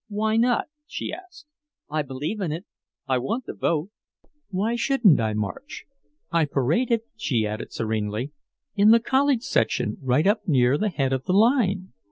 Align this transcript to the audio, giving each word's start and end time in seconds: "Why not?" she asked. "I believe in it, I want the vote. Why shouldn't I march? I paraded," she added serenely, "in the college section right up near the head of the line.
"Why 0.07 0.35
not?" 0.35 0.65
she 0.87 1.13
asked. 1.13 1.45
"I 1.87 2.01
believe 2.01 2.41
in 2.41 2.51
it, 2.51 2.65
I 3.07 3.19
want 3.19 3.45
the 3.45 3.53
vote. 3.53 3.91
Why 4.49 4.73
shouldn't 4.75 5.19
I 5.19 5.35
march? 5.35 5.85
I 6.31 6.45
paraded," 6.45 7.01
she 7.15 7.45
added 7.45 7.71
serenely, 7.71 8.31
"in 8.75 8.89
the 8.89 8.99
college 8.99 9.43
section 9.43 9.99
right 10.01 10.25
up 10.25 10.47
near 10.47 10.75
the 10.79 10.89
head 10.89 11.13
of 11.13 11.25
the 11.25 11.33
line. 11.33 11.93